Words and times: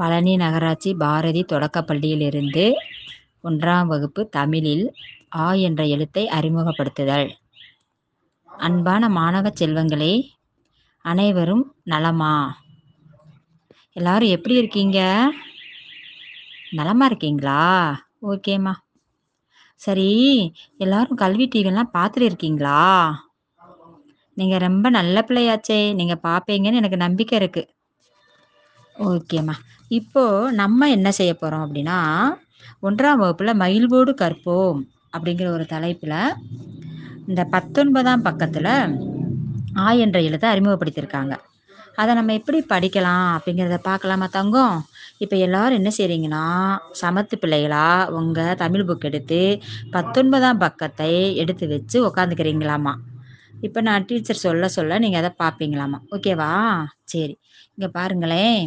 பழனி 0.00 0.34
நகராட்சி 0.36 0.90
பாரதி 0.94 1.42
தொடக்கப்பள்ளியிலிருந்து 1.52 2.64
ஒன்றாம் 3.48 3.86
வகுப்பு 3.86 4.22
தமிழில் 4.28 4.86
ஆ 5.36 5.46
என்ற 5.68 5.80
எழுத்தை 5.86 6.22
அறிமுகப்படுத்துதல். 6.38 7.28
அன்பான 8.48 9.08
மாணவ 9.08 9.52
செல்வங்களே 9.60 10.14
அனைவரும் 11.04 11.64
நலமா? 11.84 12.34
எல்லாரும் 13.92 14.34
எப்படி 14.36 14.54
இருக்கீங்க? 14.54 14.98
நலமா 16.70 17.04
இருக்கீங்களா? 17.04 17.62
ஓகேம்மா 18.30 18.74
சரி 19.82 20.10
எல்லாரும் 20.76 21.20
கல்வி 21.22 21.48
டிவிலாம் 21.54 21.94
பார்த்துட்டு 21.96 22.26
இருக்கீங்களா? 22.30 22.80
நீங்கள் 24.36 24.64
ரொம்ப 24.66 24.86
நல்ல 24.98 25.22
பிள்ளையாச்சே. 25.28 25.80
நீங்கள் 26.00 26.24
பார்ப்பீங்கன்னு 26.28 26.80
எனக்கு 26.82 26.98
நம்பிக்கை 27.06 27.36
இருக்குது 27.40 27.70
ஓகேம்மா 28.96 29.54
இப்போ 29.88 30.50
நம்ம 30.50 30.88
என்ன 30.90 31.10
செய்ய 31.10 31.32
போறோம் 31.32 31.64
அப்படின்னா 31.66 31.98
ஒன்றாம் 32.82 33.16
வகுப்பில் 33.16 33.60
மயில்வோடு 33.62 34.12
கற்போம் 34.14 34.80
அப்படிங்கிற 35.12 35.46
ஒரு 35.52 35.66
தலைப்பில் 35.66 36.18
இந்த 37.28 37.44
பத்தொன்பதாம் 37.44 38.22
பக்கத்தில் 38.22 38.72
ஆ 39.76 39.92
என்ற 39.92 40.22
எழுத்தை 40.22 40.50
அறிமுகப்படுத்தியிருக்காங்க. 40.50 41.34
அதை 41.96 42.14
நம்ம 42.14 42.32
எப்படி 42.32 42.58
படிக்கலாம் 42.68 43.28
அப்படிங்கிறத 43.36 43.78
பார்க்கலாமா 43.82 44.26
தங்கம்? 44.26 44.76
இப்போ 45.18 45.36
எல்லாரும் 45.36 45.78
என்ன 45.78 45.90
செய்கிறீங்கன்னா 45.98 46.44
சமத்து 47.02 47.36
பிள்ளைகளா 47.42 48.08
உங்கள் 48.08 48.56
தமிழ் 48.56 48.86
புக் 48.88 49.06
எடுத்து 49.10 49.40
பத்தொன்பதாம் 49.90 50.58
பக்கத்தை 50.58 51.12
எடுத்து 51.42 51.66
வச்சு 51.68 51.98
உக்காந்துக்கிறீங்களாமா? 52.08 52.94
இப்போ 53.60 53.80
நான் 53.80 54.06
டீச்சர் 54.06 54.44
சொல்ல 54.46 54.68
சொல்ல 54.68 54.98
நீங்கள் 54.98 55.20
அதை 55.22 55.32
பார்ப்பீங்களாமா? 55.42 55.98
ஓகேவா 56.16 56.50
சரி. 57.04 57.34
இங்கே 57.74 57.88
பாருங்களேன். 57.98 58.62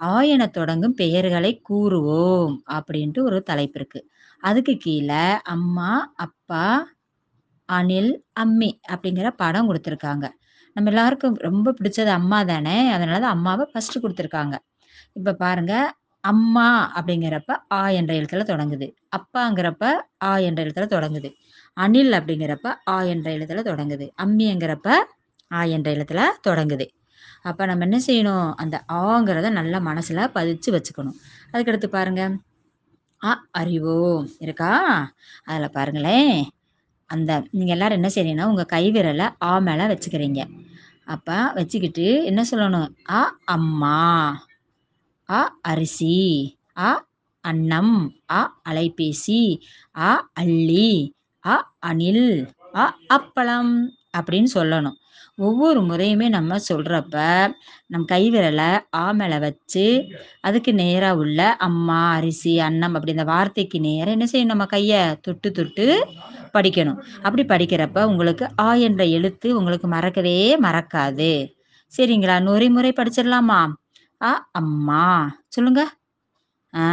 ஆயன 0.00 0.42
தொடங்கும் 0.50 0.94
பெயர்களை 0.94 1.52
கூறுவோம் 1.70 2.54
அப்படின்ட்டு 2.76 3.20
ஒரு 3.22 3.42
தலைப்பு 3.42 3.78
இருக்கு. 3.80 4.00
அதுக்கு 4.42 4.76
கீழே 4.76 5.24
அம்மா 5.54 5.90
அப்பா 6.16 6.64
அனில் 7.68 8.12
அம்மி 8.32 8.70
அப்படிங்கிற 8.90 9.28
படம் 9.36 9.68
கொடுத்துருக்காங்க. 9.70 10.26
நம்ம 10.76 10.90
எல்லாருக்கும் 10.90 11.36
ரொம்ப 11.40 11.74
பிடிச்சது 11.78 12.10
அம்மா 12.10 12.44
தானே 12.44 12.90
அதனால 12.90 13.18
தான் 13.20 13.36
அம்மாவை 13.36 13.64
ஃபர்ஸ்ட் 13.72 14.02
கொடுத்துருக்காங்க. 14.02 14.54
இப்போ 15.14 15.32
பாருங்க 15.34 15.74
அம்மா 16.24 16.68
அப்படிங்கிறப்ப 16.96 17.50
ஆ 17.72 17.82
என்ற 17.90 18.12
எழுத்துல 18.14 18.44
தொடங்குது. 18.44 18.86
அப்பாங்கிறப்ப 19.18 19.84
ஆ 20.22 20.38
என்ற 20.38 20.58
எழுத்துல 20.64 20.86
தொடங்குது. 20.96 21.30
அனில் 21.76 22.12
அப்படிங்கிறப்ப 22.12 22.68
ஆ 22.88 23.02
என்ற 23.04 23.28
எழுத்துல 23.36 23.62
தொடங்குது. 23.62 24.06
அம்மிங்கிறப்ப 24.24 24.88
ஆ 25.50 25.64
என்ற 25.76 25.88
எழுத்துல 25.94 26.20
தொடங்குது. 26.48 26.86
அப்போ 27.42 27.66
நம்ம 27.66 27.84
என்ன 27.84 27.98
செய்யணும்? 28.06 28.54
அந்த 28.54 28.84
ஆங்கிறத 28.88 29.50
நல்லா 29.50 29.78
மனசில் 29.78 30.16
பதிச்சு 30.16 30.70
வச்சுக்கணும். 30.70 31.16
அதுக்கடுத்து 31.52 31.86
பாருங்க. 31.86 32.36
ஆ 33.24 33.46
அறிவோ 33.50 34.24
இருக்கா? 34.38 34.72
அதில் 35.44 35.70
பாருங்களேன். 35.70 36.44
அந்த 37.06 37.44
நீங்கள் 37.50 37.78
எல்லாரும் 37.78 38.02
என்ன 38.02 38.10
செய்றீங்கன்னா 38.14 38.44
உங்கள் 38.44 38.64
கை 38.64 38.90
விரலை 38.90 39.28
ஆ 39.42 39.58
மேலே 39.58 39.84
வச்சுக்கிறீங்க. 39.84 40.48
அப்போ 41.04 41.50
வச்சுக்கிட்டு 41.54 42.24
என்ன 42.24 42.44
சொல்லணும்? 42.50 42.88
ஆ 43.10 43.38
அம்மா. 43.44 44.40
ஆ 45.30 45.58
அரிசி. 45.60 46.58
ஆ 46.78 47.06
அன்னம். 47.40 48.14
ஆ 48.30 48.60
அலைபேசி. 48.68 49.60
ஆ 49.98 50.30
அள்ளி 50.32 51.14
ஆ 51.46 51.74
அணில். 51.78 52.48
ஆ 52.74 52.98
அப்பளம். 53.08 53.97
அப்படின்னு 54.16 54.46
சொல்லணும். 54.54 54.96
ஒவ்வொரு 55.36 55.80
முறையுமே 55.82 56.28
நம்ம 56.28 56.56
சொல்கிறப்ப 56.68 57.16
நம் 57.86 58.04
கை 58.04 58.30
விரலை 58.30 58.78
ஆ 58.94 59.10
மேலே 59.10 59.38
வச்சு 59.38 60.04
அதுக்கு 60.40 60.74
நேராக 60.74 61.16
உள்ள 61.16 61.52
அம்மா 61.56 62.10
அரிசி 62.12 62.58
அன்னம் 62.58 62.94
அப்படி 62.94 63.10
இந்த 63.10 63.24
வார்த்தைக்கு 63.24 63.80
நேராக 63.80 64.10
என்ன 64.10 64.26
செய்யணும்? 64.32 64.54
நம்ம 64.54 64.66
கையை 64.66 65.20
தொட்டு 65.20 65.52
தொட்டு 65.52 65.86
படிக்கணும். 66.52 66.98
அப்படி 67.22 67.44
படிக்கிறப்ப 67.44 68.04
உங்களுக்கு 68.04 68.48
ஆ 68.58 68.74
என்ற 68.74 69.04
எழுத்து 69.04 69.56
உங்களுக்கு 69.56 69.88
மறக்கவே 69.88 70.58
மறக்காது. 70.58 71.54
சரிங்களா? 71.96 72.42
நொறி 72.42 72.68
முறை 72.68 72.92
படிச்சிடலாமா? 72.92 73.72
ஆ 74.22 74.48
அம்மா. 74.52 75.36
சொல்லுங்க. 75.48 75.90
ஆ 76.74 76.88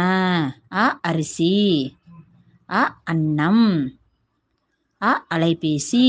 ஆ 0.72 0.98
அரிசி. 1.02 1.96
ஆ 2.70 3.00
அன்னம். 3.04 3.90
ஆ 5.02 5.26
அலைபேசி. 5.34 6.06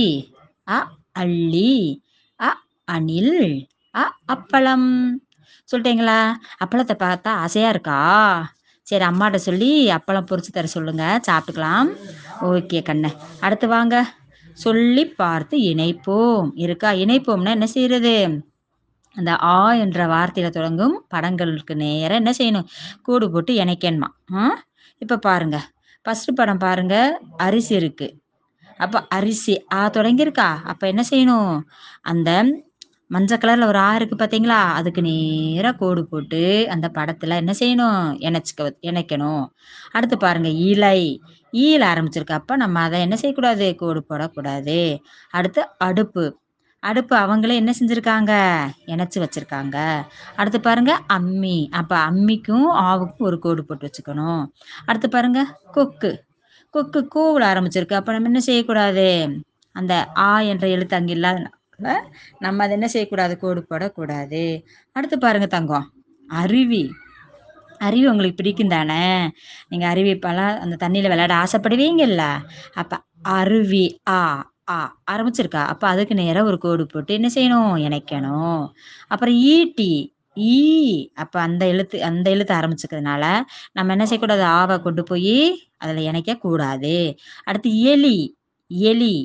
அ 0.68 0.78
அள்ளி 1.16 1.72
அ 2.40 2.50
அணில் 2.88 3.36
அ 3.96 4.04
அப்பளம். 4.28 4.90
சொல்லிட்டீங்களா? 5.70 6.20
அப்பளத்தை 6.64 6.96
பார்த்தா 7.00 7.32
ஆசையாக 7.44 7.70
இருக்கா? 7.70 8.00
சரி 8.88 9.04
அம்மாட்ட 9.04 9.38
சொல்லி 9.46 9.70
அப்பளம் 9.96 10.28
பொரிச்சு 10.30 10.52
தர 10.52 10.68
சொல்லுங்க. 10.68 11.06
சாப்பிட்டுக்கலாம். 11.28 11.90
ஓகே 12.50 12.80
கண்ணு. 12.82 13.10
அடுத்து 13.42 13.68
வாங்க. 13.68 13.96
சொல்லி 14.58 15.06
பார்த்து 15.18 15.58
இணைப்போம். 15.72 16.48
இருக்கா? 16.58 16.92
இணைப்போம்னா 17.04 17.52
என்ன 17.52 17.68
செய்யறது? 17.68 18.16
அந்த 19.16 19.32
ஆ 19.50 19.56
என்ற 19.78 20.08
வார்த்தையில 20.08 20.50
தொடங்கும் 20.50 20.96
படங்களுக்கு 21.10 21.76
நேராக 21.78 22.22
என்ன 22.22 22.34
செய்யணும்? 22.40 22.68
கூடு 23.04 23.32
போட்டு 23.32 23.54
இணைக்கணுமா? 23.64 24.10
ஆ? 24.36 24.44
இப்போ 25.02 25.18
பாருங்க. 25.28 25.58
ஃபர்ஸ்ட் 26.06 26.32
படம் 26.36 26.58
பாருங்க. 26.60 26.96
அரிசி 27.40 27.76
இருக்கு. 27.76 28.08
அப்போ 28.78 29.06
அரிசி 29.08 29.66
ஆ 29.74 29.90
தொடங்கியிருக்கா? 29.90 30.64
அப்போ 30.64 30.88
என்ன 30.88 31.04
செய்யணும்? 31.10 31.60
அந்த 32.02 32.44
மஞ்சள் 33.08 33.38
கலரில் 33.38 33.66
ஒரு 33.66 33.78
ஆ 33.78 33.98
இருக்குது 33.98 34.22
பார்த்தீங்களா 34.22 34.58
அதுக்கு 34.74 35.02
நேராக 35.02 35.76
கோடு 35.78 36.06
போட்டு 36.06 36.68
அந்த 36.70 36.90
படத்தில் 36.90 37.30
என்ன 37.30 37.54
செய்யணும்? 37.60 38.18
இணைச்சிக்க 38.28 38.72
இணைக்கணும் 38.82 39.46
அடுத்து 39.92 40.18
பாருங்க 40.18 40.48
இலை. 40.50 41.22
ஈல 41.54 41.84
ஆரம்பிச்சிருக்கு. 41.94 42.56
நம்ம 42.56 42.80
அதை 42.80 43.02
என்ன 43.02 43.16
செய்யக்கூடாது? 43.16 43.76
கோடு 43.76 44.06
போடக்கூடாது. 44.10 45.00
அடுத்து 45.32 45.68
அடுப்பு. 45.78 46.40
அடுப்பு 46.80 47.16
அவங்களே 47.16 47.56
என்ன 47.56 47.74
செஞ்சுருக்காங்க? 47.80 48.34
இணைச்சி 48.86 49.18
வச்சுருக்காங்க. 49.24 50.04
அடுத்து 50.36 50.60
பாருங்க 50.60 51.00
அம்மி. 51.14 51.68
அப்போ 51.72 51.98
அம்மிக்கும் 51.98 52.68
ஆவுக்கும் 52.74 53.28
ஒரு 53.30 53.40
கோடு 53.40 53.66
போட்டு 53.66 53.90
வச்சுக்கணும். 53.90 54.46
அடுத்து 54.86 55.10
பாருங்க 55.10 55.60
கொக்கு. 55.72 56.27
கொக்கு 56.74 57.08
கூவில் 57.08 57.44
ஆரம்பிச்சிருக்கு. 57.44 58.00
அப்போ 58.00 58.12
நம்ம 58.12 58.28
என்ன 58.28 58.40
செய்யக்கூடாது? 58.40 59.08
அந்த 59.76 59.94
ஆ 60.18 60.32
என்ற 60.42 60.66
எழுத்து 60.68 60.96
அங்கே 60.96 61.14
இல்லாதனால 61.14 61.54
நம்ம 62.40 62.64
அதை 62.64 62.74
என்ன 62.74 62.88
செய்யக்கூடாது? 62.88 63.34
கோடு 63.40 63.62
போடக்கூடாது. 63.72 64.44
அடுத்து 64.96 65.18
பாருங்க 65.18 65.48
தங்கம். 65.48 65.86
அருவி. 66.30 66.84
அருவி 67.80 68.06
உங்களுக்கு 68.08 68.40
பிடிக்கும் 68.40 68.68
தானே? 68.68 69.04
நீங்கள் 69.70 69.90
அருவி 69.90 70.12
இப்போல்லாம் 70.14 70.54
அந்த 70.64 70.76
தண்ணியில் 70.84 71.12
விளையாட 71.14 71.34
ஆசைப்படுவீங்கல்ல? 71.44 72.24
அப்போ 72.74 72.98
அருவி 73.40 73.86
ஆ 74.10 74.20
ஆ 74.70 74.78
ஆரம்பிச்சிருக்கா. 75.12 75.62
அப்போ 75.66 75.86
அதுக்கு 75.88 76.14
நேராக 76.16 76.50
ஒரு 76.50 76.58
கோடு 76.58 76.86
போட்டு 76.86 77.14
என்ன 77.14 77.28
செய்யணும்? 77.36 77.74
இணைக்கணும். 77.88 78.64
அப்புறம் 79.08 79.36
ஈட்டி. 79.54 79.92
ஈ. 80.38 80.56
அப்போ 81.14 81.42
அந்த 81.42 81.68
எழுத்து 81.68 82.04
அந்த 82.04 82.30
எழுத்து 82.30 82.56
ஆரம்பிச்சுக்கிறதுனால 82.56 83.24
நம்ம 83.72 83.92
என்ன 83.92 84.06
செய்யக்கூடாது? 84.06 84.44
ஆவை 84.44 84.82
கொண்டு 84.82 85.04
போய் 85.04 85.38
அதில் 85.78 85.98
இணைக்க 86.04 86.36
கூடாது. 86.38 86.96
அடுத்து 87.44 87.82
எலி 87.84 88.18
எலி 88.68 89.16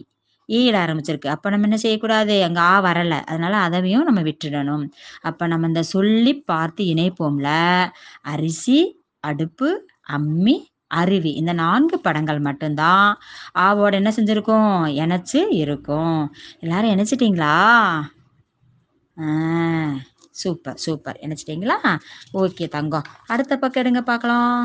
ஈட 0.49 0.75
ஆரம்பிச்சிருக்கு. 0.79 1.27
அப்போ 1.27 1.51
நம்ம 1.51 1.67
என்ன 1.67 1.77
செய்யக்கூடாது? 1.77 2.43
அங்க 2.43 2.61
ஆ 2.61 2.85
வரலை. 2.85 3.21
அதனால 3.25 3.57
அதையும் 3.57 4.03
நம்ம 4.03 4.23
விட்டுடணும். 4.23 4.85
அப்போ 5.21 5.47
நம்ம 5.47 5.67
இந்த 5.67 5.83
சொல்லி 5.83 6.35
பார்த்து 6.43 6.85
இணைப்போம்ல. 6.85 7.49
அரிசி 8.25 8.79
அடுப்பு 9.21 9.69
அம்மி 10.11 10.57
அருவி. 10.95 11.33
இந்த 11.33 11.53
நான்கு 11.55 12.01
படங்கள் 12.01 12.41
மட்டும்தான் 12.41 13.09
ஆவோட 13.59 13.93
என்ன 13.93 14.13
செஞ்சுருக்கோம்? 14.17 14.75
இணைச்சு 15.01 15.41
இருக்கும். 15.55 16.19
எல்லாரும் 16.61 16.91
இணைச்சிட்டிங்களா? 16.91 17.57
ஆ. 19.17 19.27
சூப்பர் 20.41 20.79
சூப்பர் 20.85 21.19
நினச்சிட்டிங்களா 21.25 21.77
ஓகே 22.43 22.67
தங்கம். 22.77 23.09
அடுத்த 23.33 23.53
பக்கம் 23.63 23.83
எடுங்க 23.83 24.03
பார்க்கலாம். 24.11 24.63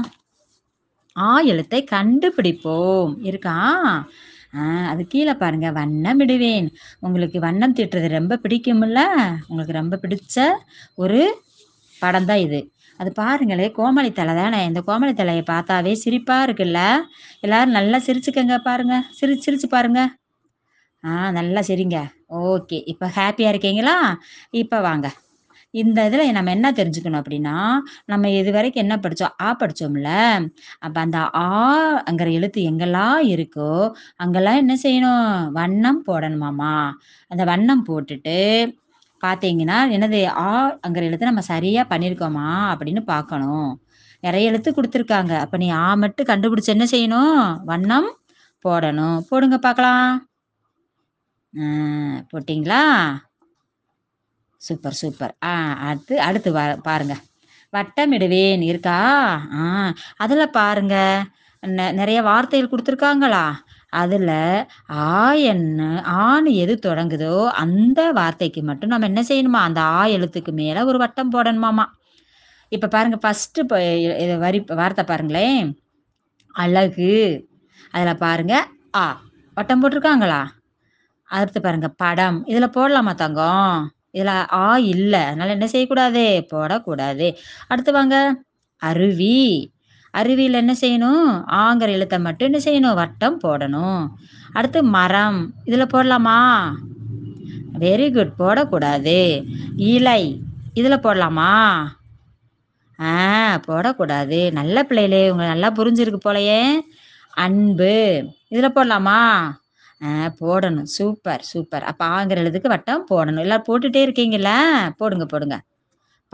ஆ 1.16 1.28
எழுத்தை 1.52 1.80
கண்டுபிடிப்போம். 1.96 3.12
இருக்கா? 3.30 3.56
அது 4.92 5.02
கீழே 5.14 5.34
பாருங்க. 5.42 5.68
வண்ணம் 5.78 6.20
விடுவேன் 6.22 6.68
உங்களுக்கு 7.06 7.38
வண்ணம் 7.46 7.76
தீட்டுறது 7.78 8.10
ரொம்ப 8.20 8.40
பிடிக்கும்ல? 8.44 9.02
உங்களுக்கு 9.50 9.80
ரொம்ப 9.82 10.00
பிடிச்ச 10.04 10.38
ஒரு 11.04 11.22
படம் 12.02 12.28
தான் 12.30 12.44
இது. 12.46 12.60
அது 13.00 13.10
பாருங்களே 13.22 13.66
கோமளி 13.78 14.12
தலை 14.20 14.34
தானே? 14.42 14.60
இந்த 14.70 14.80
கோமளி 14.88 15.14
தலையை 15.20 15.44
பார்த்தாவே 15.50 15.94
சிரிப்பாக 16.04 16.46
இருக்குல்ல? 16.48 16.80
எல்லாரும் 17.46 17.78
நல்லா 17.80 17.98
சிரிச்சுக்கங்க 18.08 18.56
பாருங்க. 18.70 18.96
சிரி 19.20 19.36
சிரிச்சு 19.46 19.68
பாருங்க. 19.76 20.02
ஆ 21.04 21.32
நல்லா 21.40 21.62
சரிங்க. 21.70 21.98
ஓகே 22.52 22.78
இப்போ 22.94 23.08
ஹாப்பியாக 23.18 23.54
இருக்கீங்களா? 23.54 23.98
இப்போ 24.64 24.78
வாங்க. 24.88 25.08
இந்த 25.74 26.00
இதில் 26.08 26.34
நம்ம 26.38 26.52
என்ன 26.56 26.68
தெரிஞ்சுக்கணும் 26.78 27.20
அப்படின்னா 27.22 27.56
நம்ம 28.12 28.30
இது 28.40 28.50
வரைக்கும் 28.56 28.84
என்ன 28.86 28.96
படித்தோம் 29.04 29.34
ஆ 29.46 29.50
படித்தோம்ல 29.62 30.12
அப்போ 30.86 31.00
அந்த 31.06 31.18
ஆங்கிற 31.42 32.28
எழுத்து 32.38 32.60
எங்கெல்லாம் 32.70 33.20
இருக்கோ 33.34 33.72
அங்கெல்லாம் 34.24 34.62
என்ன 34.64 34.76
செய்யணும்? 34.86 35.28
வண்ணம் 35.60 36.02
போடணுமாமா. 36.08 36.74
அந்த 37.32 37.44
வண்ணம் 37.52 37.86
போட்டுட்டு 37.90 38.38
பார்த்தீங்கன்னா 39.24 39.78
என்னது? 39.96 40.20
ஆ 40.46 40.48
அங்கிற 40.86 41.04
எழுத்து 41.10 41.32
நம்ம 41.32 41.44
சரியாக 41.54 41.90
பண்ணியிருக்கோமா 41.94 42.48
அப்படின்னு 42.74 43.04
பார்க்கணும் 43.14 43.70
நிறைய 44.24 44.50
எழுத்து 44.52 44.70
கொடுத்துருக்காங்க. 44.78 45.34
அப்போ 45.44 45.58
நீ 45.64 45.68
ஆ 45.84 45.88
மட்டும் 46.04 46.30
கண்டுபிடிச்சு 46.32 46.74
என்ன 46.76 46.86
செய்யணும்? 46.94 47.38
வண்ணம் 47.72 48.10
போடணும். 48.66 49.18
போடுங்க 49.32 49.58
பார்க்கலாம் 49.68 50.08
போட்டிங்களா? 52.32 52.82
சூப்பர் 54.62 54.94
சூப்பர் 54.94 55.34
ஆ 55.46 55.54
அடுத்து 55.88 56.16
அடுத்து 56.22 56.50
வ 56.52 56.60
பாருங்க. 56.82 57.16
வட்டமிடுவேன் 57.74 58.62
இருக்கா? 58.62 58.98
ஆ 59.56 59.64
அதில் 60.16 60.50
பாருங்க. 60.50 60.96
நிறைய 61.94 62.20
வார்த்தைகள் 62.22 62.72
கொடுத்துருக்காங்களா? 62.72 63.46
அதில் 63.94 64.34
ஆ 65.02 65.06
என்ன 65.52 65.82
ஆண் 66.24 66.46
எது 66.64 66.74
தொடங்குதோ 66.86 67.34
அந்த 67.64 68.12
வார்த்தைக்கு 68.12 68.62
மட்டும் 68.64 68.90
நம்ம 68.90 69.08
என்ன 69.08 69.22
செய்யணுமா? 69.22 69.62
அந்த 69.68 69.82
ஆ 69.94 70.02
எழுத்துக்கு 70.08 70.52
மேலே 70.54 70.82
ஒரு 70.84 70.98
வட்டம் 70.98 71.32
போடணுமாமா. 71.32 71.86
இப்போ 72.72 72.88
பாருங்கள் 72.88 73.24
ஃபஸ்ட்டு 73.24 73.62
வரி 74.40 74.60
வார்த்தை 74.82 75.04
பாருங்களேன். 75.06 75.62
அழகு. 76.56 77.12
அதில் 77.94 78.22
பாருங்கள் 78.26 78.66
ஆ. 78.96 79.06
வட்டம் 79.58 79.82
போட்டிருக்காங்களா? 79.82 80.42
அடுத்து 81.30 81.60
பாருங்கள் 81.62 81.98
படம். 81.98 82.40
இதில் 82.48 82.76
போடலாமா 82.76 83.14
தங்கம்? 83.16 83.78
இதில் 84.12 84.32
ஆ 84.52 84.78
இல்லை. 84.78 85.24
அதனால 85.24 85.52
என்ன 85.52 85.68
செய்யக்கூடாது? 85.68 86.48
போடக்கூடாது. 86.54 87.36
அடுத்து 87.68 87.92
வாங்க. 87.92 88.36
அருவி. 88.78 89.72
அருவியில் 90.14 90.54
என்ன 90.54 90.74
செய்யணும்? 90.82 91.44
ஆங்கிற 91.52 91.90
எழுத்தை 91.90 92.20
மட்டும் 92.20 92.54
என்ன 92.54 92.60
செய்யணும்? 92.64 92.96
வட்டம் 92.96 93.40
போடணும். 93.44 94.08
அடுத்து 94.54 94.84
மரம். 94.84 95.54
இதில் 95.66 95.92
போடலாமா? 95.94 96.40
வெரி 97.80 98.12
குட் 98.12 98.34
போடக்கூடாது. 98.40 99.46
இலை. 99.76 100.42
இதில் 100.74 101.00
போடலாமா? 101.00 101.52
ஆ 103.00 103.62
போடக்கூடாது. 103.68 104.52
நல்ல 104.52 104.84
பிள்ளைகளே 104.84 105.32
உங்களுக்கு 105.32 105.56
நல்லா 105.56 105.70
புரிஞ்சிருக்கு 105.72 106.20
போலையே. 106.26 106.80
அன்பு. 107.30 108.24
இதில் 108.48 108.72
போடலாமா? 108.72 109.20
போடணும். 110.02 110.84
Super 110.84 111.42
super. 111.42 111.84
அப்போ 111.84 112.06
ஆங்கிற 112.08 112.36
எழுதுக்கு 112.36 112.68
வட்டம் 112.68 113.06
போடணும். 113.12 113.40
எல்லாரும் 113.40 113.66
போட்டுகிட்டே 113.68 114.02
இருக்கீங்கள 114.02 114.52
போடுங்க 114.98 115.26
போடுங்க. 115.26 115.62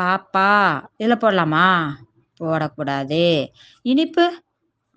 பாப்பா 0.01 0.49
இதில் 0.97 1.17
போடலாமா? 1.17 1.67
போடக்கூடாது. 2.39 3.51
இனிப்பு? 3.81 4.25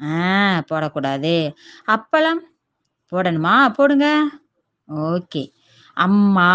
ஆ 0.01 0.65
போடக்கூடாது. 0.73 1.55
அப்பளம்? 1.87 2.41
போடணுமா? 3.13 3.69
போடுங்க. 3.73 4.07
ஓகே. 4.89 5.53
அம்மா. 5.97 6.53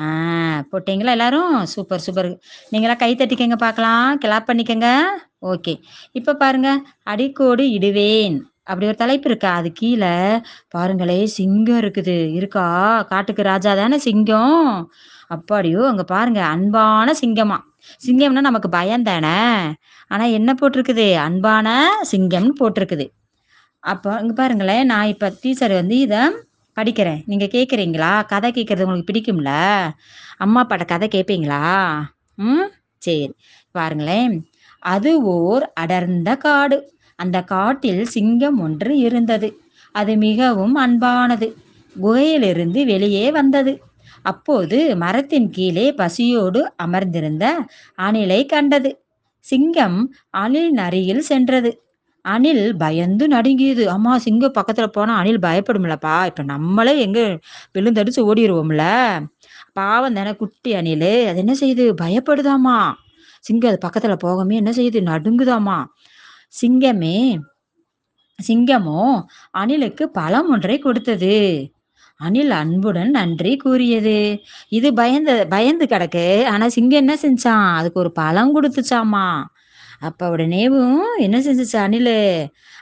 ஆ 0.00 0.08
போட்டிங்களா 0.70 1.10
எல்லாரும்? 1.10 1.64
Super 1.64 2.00
super. 2.00 2.28
நீங்களாம் 2.72 2.96
கை 2.96 3.14
தட்டிக்கங்க 3.14 3.56
பார்க்கலாம் 3.56 4.18
கிளாப் 4.18 4.48
பண்ணிக்கங்க. 4.48 4.88
ஓகே. 5.42 5.74
இப்போ 6.12 6.34
பாருங்க. 6.34 6.70
அடிக்கோடு 7.02 7.64
இடுவேன். 7.70 8.36
அப்படி 8.68 8.86
ஒரு 8.86 8.96
தலைப்பு 8.96 9.28
இருக்கா. 9.30 9.54
அது 9.54 9.72
கீழே 9.72 10.12
பாருங்களே 10.68 11.24
சிங்கம் 11.36 11.78
இருக்குது. 11.78 12.32
இருக்கா? 12.32 12.66
காட்டுக்கு 13.02 13.42
ராஜா 13.42 13.74
தானே 13.74 13.98
சிங்கம்? 13.98 14.66
அப்பாடியோ 15.30 15.80
அங்கே 15.86 16.04
பாருங்க 16.08 16.40
அன்பான 16.46 17.14
சிங்கமா. 17.20 17.58
சிங்கம்னா 18.06 18.40
நமக்கு 18.40 18.68
பயம் 18.68 19.02
தானே? 19.02 19.36
ஆனால் 20.08 20.30
என்ன 20.30 20.50
போட்டிருக்குது? 20.60 21.14
அன்பான 21.18 21.68
சிங்கம்னு 22.12 22.54
போட்டிருக்குது. 22.60 23.06
அப்போ 23.84 24.18
இங்க 24.20 24.34
பாருங்களேன் 24.34 24.86
நான் 24.86 25.06
இப்போ 25.06 25.28
டீச்சர் 25.40 25.72
வந்து 25.72 25.98
இதை 25.98 26.22
படிக்கிறேன். 26.76 27.20
நீங்கள் 27.26 27.52
கேட்குறீங்களா 27.56 28.26
கதை 28.26 28.52
கேட்குறது 28.52 28.84
உங்களுக்கு 28.86 29.10
பிடிக்கும்ல? 29.12 29.52
அம்மா 30.38 30.64
அப்பாட்ட 30.64 30.84
கதை 30.84 31.08
கேட்பீங்களா 31.08 31.62
ம்? 32.38 32.66
சரி. 33.02 33.26
பாருங்களேன். 33.70 34.34
அது 34.82 35.10
ஓர் 35.34 35.72
அடர்ந்த 35.74 36.36
காடு. 36.36 36.78
அந்த 37.18 37.38
காட்டில் 37.44 38.02
சிங்கம் 38.06 38.58
ஒன்று 38.60 38.92
இருந்தது. 38.98 39.48
அது 39.94 40.12
மிகவும் 40.18 40.76
அன்பானது. 40.76 41.48
குகையிலிருந்து 41.96 42.80
வெளியே 42.84 43.26
வந்தது. 43.30 43.72
அப்போது 44.22 44.78
மரத்தின் 44.96 45.48
கீழே 45.50 45.86
பசியோடு 45.92 46.60
அமர்ந்திருந்த 46.76 47.44
அணிலை 47.98 48.40
கண்டது. 48.46 48.90
சிங்கம் 49.46 49.98
அணில் 50.36 50.72
அருகில் 50.78 51.22
சென்றது. 51.22 51.70
அணில் 52.24 52.64
பயந்து 52.76 53.24
நடுங்கியது. 53.28 53.84
அம்மா 53.88 54.18
சிங்கம் 54.18 54.52
பக்கத்தில் 54.52 54.90
போனால் 54.90 55.20
அணில் 55.22 55.40
பயப்படும்லப்பா. 55.40 56.16
இப்போ 56.26 56.42
நம்மளே 56.44 56.94
எங்கே 56.98 57.24
விழுந்தடிச்சு 57.74 58.22
ஓடிடுவோம்ல 58.28 58.84
பாவம் 59.72 60.14
தானே 60.14 60.32
குட்டி 60.36 60.70
அணில். 60.74 61.10
அது 61.30 61.38
என்ன 61.38 61.54
செய்யுது 61.60 61.86
பயப்படுதாமா. 62.02 62.78
சிங்கம் 63.44 63.70
அது 63.70 63.78
பக்கத்தில் 63.78 64.22
போகாமே 64.26 64.54
என்ன 64.54 64.72
செய்யுது 64.72 65.00
நடுங்குதாமா. 65.10 65.78
சிங்கமே 66.54 67.18
சிங்கமோ 68.38 69.02
அணிலுக்கு 69.58 70.04
பழம் 70.18 70.48
ஒன்றை 70.50 70.78
கொடுத்தது. 70.78 71.36
அணில் 72.20 72.52
அன்புடன் 72.60 73.10
நன்றி 73.10 73.52
கூறியது. 73.56 74.18
இது 74.68 74.88
பயந்து 74.94 75.34
பயந்து 75.54 75.86
கிடக்கு. 75.86 76.26
ஆனா 76.44 76.68
சிங்கம் 76.68 77.02
என்ன 77.04 77.14
செஞ்சான்? 77.24 77.68
அதுக்கு 77.78 78.00
ஒரு 78.00 78.12
பழம் 78.12 78.54
கொடுத்துச்சாமா? 78.56 79.26
அப்ப 80.00 80.28
உடனேவும் 80.36 80.98
என்ன 81.16 81.36
செஞ்சுச்சு 81.38 81.76
அணில்? 81.76 82.14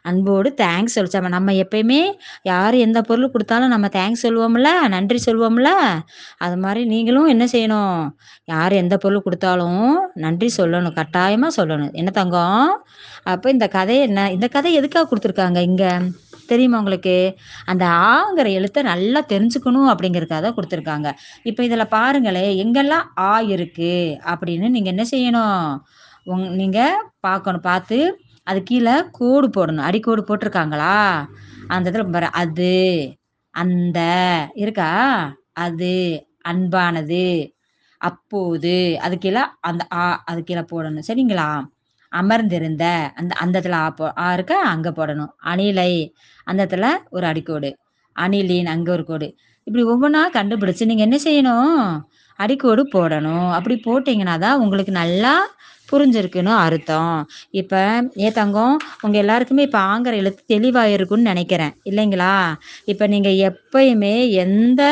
அன்போடு 0.03 0.49
தேங்க்ஸ் 0.63 0.97
சொல்லிச்சாமா? 0.97 1.29
நம்ம 1.37 1.53
எப்பயுமே 1.63 2.01
யார் 2.43 2.75
எந்த 2.87 2.99
பொருள் 3.03 3.31
கொடுத்தாலும் 3.31 3.73
நம்ம 3.75 3.87
தேங்க்ஸ் 3.97 4.25
சொல்லுவோம்ல 4.27 4.71
நன்றி 4.95 5.19
சொல்லுவோம்ல 5.27 5.71
அது 6.39 6.57
மாதிரி 6.57 6.83
நீங்களும் 6.85 7.31
என்ன 7.35 7.45
செய்யணும்? 7.55 7.99
யார் 8.45 8.75
எந்த 8.83 8.97
பொருள் 8.97 9.25
கொடுத்தாலும் 9.27 9.87
நன்றி 10.25 10.51
சொல்லணும் 10.59 10.97
கட்டாயமாக 11.01 11.57
சொல்லணும். 11.59 11.93
என்ன 11.93 12.11
தங்கம்? 12.11 12.69
அப்போ 13.33 13.47
இந்த 13.55 13.67
கதை 13.77 13.97
என்ன? 14.09 14.21
இந்த 14.37 14.47
கதை 14.57 14.71
எதுக்காக 14.81 15.07
கொடுத்துருக்காங்க 15.11 15.61
இங்கே? 15.71 15.93
தெரியுமா 16.51 16.81
உங்களுக்கு? 16.83 17.15
அந்த 17.71 17.85
ஆங்கிற 18.17 18.49
எழுத்தை 18.59 18.81
நல்லா 18.91 19.21
தெரிஞ்சுக்கணும் 19.33 19.89
அப்படிங்கிறக்காக 19.93 20.41
தான் 20.45 20.57
கொடுத்துருக்காங்க. 20.57 21.09
இப்போ 21.51 21.63
இதில் 21.69 21.93
பாருங்களேன் 21.97 22.53
எங்கெல்லாம் 22.65 23.07
ஆ 23.29 23.33
இருக்குது 23.55 24.19
அப்படின்னு 24.33 24.69
நீங்கள் 24.77 24.93
என்ன 24.95 25.07
செய்யணும்? 25.15 25.65
உங் 26.33 26.47
நீங்கள் 26.61 27.03
பார்க்கணும் 27.27 27.67
பார்த்து 27.71 27.99
அது 28.51 28.61
கீழே 28.63 28.95
கோடு 29.19 29.47
போடணும். 29.57 29.87
அடிக்கோடு 29.89 30.23
போட்டிருக்காங்களா? 30.29 30.95
அந்த 31.75 31.91
இதில் 31.91 32.15
பாரு 32.17 32.29
அது 32.43 32.73
அந்த 33.55 33.99
இருக்கா? 34.65 34.91
அது 35.67 35.93
அன்பானது 36.51 37.27
அப்போது 38.01 38.75
அது 39.05 39.15
கீழே 39.25 39.43
அந்த 39.69 39.83
ஆ 40.01 40.05
அது 40.31 40.41
கீழே 40.49 40.63
போடணும். 40.73 41.07
சரிங்களா? 41.11 41.49
அமர்ந்திருந்த 42.13 42.85
அந்த 43.19 43.33
அந்த 43.45 43.55
இடத்துல 43.59 43.79
ஆ 43.87 43.89
போ 43.99 44.07
ஆ 44.25 44.27
இருக்க 44.33 44.55
அங்கே 44.73 44.91
போடணும். 44.99 45.33
அணிலை 45.53 45.93
அந்த 46.47 46.59
இடத்துல 46.63 46.89
ஒரு 47.11 47.27
அடிக்கோடு. 47.33 47.71
அணிலின் 48.17 48.71
அங்கே 48.75 48.91
ஒரு 48.91 49.05
கோடு. 49.05 49.29
இப்படி 49.67 49.85
ஒவ்வொன்றா 49.93 50.23
கண்டுபிடிச்சு 50.39 50.91
நீங்கள் 50.91 51.07
என்ன 51.09 51.19
செய்யணும்? 51.27 51.81
அடிக்கோடு 52.39 52.83
போடணும். 52.97 53.49
அப்படி 53.59 53.77
போட்டிங்கன்னா 53.89 54.35
தான் 54.39 54.61
உங்களுக்கு 54.65 54.93
நல்லா 55.03 55.35
புரிஞ்சிருக்குன்னு 55.91 56.53
அர்த்தம். 56.65 57.17
இப்போ 57.61 57.81
ஏ 58.23 58.29
தங்கம் 58.41 58.77
உங்கள் 59.05 59.23
எல்லாருக்குமே 59.23 59.67
இப்போ 59.69 59.81
ஆங்கிற 59.93 60.15
எழுத்து 60.23 60.43
தெளிவாக 60.55 60.95
இருக்குன்னு 60.97 61.31
நினைக்கிறேன். 61.33 61.75
இல்லைங்களா? 61.91 62.33
இப்போ 62.93 63.07
நீங்கள் 63.15 63.41
எப்பயுமே 63.51 64.15
எந்த 64.45 64.83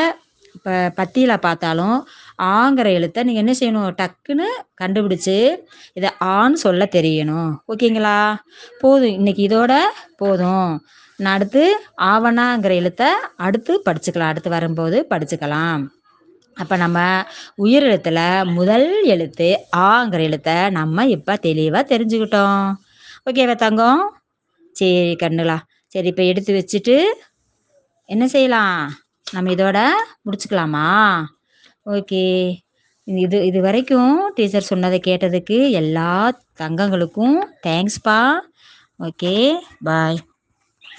இப்போ 0.57 0.75
பத்தியில் 0.99 1.43
பார்த்தாலும் 1.47 1.97
ஆங்கிற 2.39 2.93
எழுத்தை 2.93 3.23
நீங்கள் 3.23 3.43
என்ன 3.45 3.55
செய்யணும்? 3.61 3.95
டக்குன்னு 4.01 4.49
கண்டுபிடிச்சி 4.83 5.57
இதை 5.93 6.11
ஆன்னு 6.21 6.53
சொல்ல 6.53 6.85
தெரியணும். 6.85 7.53
ஓகேங்களா? 7.73 8.37
போதும். 8.81 9.11
இன்னைக்கு 9.11 9.43
இதோட 9.49 9.75
போதும். 10.17 10.83
நான் 11.19 11.35
அடுத்து 11.35 11.65
ஆவணாங்கிற 11.97 12.75
எழுத்தை 12.75 13.07
அடுத்து 13.37 13.83
படிச்சுக்கலாம். 13.87 14.33
அடுத்து 14.33 14.51
வரும்போது 14.51 15.07
படிச்சுக்கலாம். 15.11 15.83
அப்போ 16.57 16.77
நம்ம 16.77 16.99
உயிர் 17.55 17.83
எழுத்தில் 17.83 18.47
முதல் 18.59 19.05
எழுத்து 19.05 19.49
ஆங்கிற 19.77 20.21
எழுத்தை 20.23 20.71
நம்ம 20.71 21.07
இப்போ 21.07 21.37
தெளிவாக 21.37 21.97
தெரிஞ்சுக்கிட்டோம். 21.97 22.75
ஓகேவா 23.31 23.55
தங்கம்? 23.55 24.03
சரி 24.73 25.15
கண்ணுலா 25.15 25.59
சரி 25.89 26.07
இப்போ 26.07 26.23
எடுத்து 26.23 26.53
வச்சுட்டு 26.55 26.97
என்ன 28.05 28.27
செய்யலாம்? 28.29 28.91
நம்ம 29.33 29.53
இதோட 29.53 29.79
முடிச்சுக்கலாமா? 30.25 30.87
ஓகே. 31.87 32.25
இது 33.07 33.39
இது 33.47 33.59
வரைக்கும் 33.61 34.15
டீச்சர் 34.35 34.63
சொன்னதை 34.63 34.99
கேட்டதுக்கு 35.07 35.59
எல்லா 35.73 36.13
தங்கங்களுக்கும் 36.59 37.37
தேங்க்ஸ்ப்பா 37.67 38.19
ஓகே 39.01 39.35
பாய். 39.81 40.19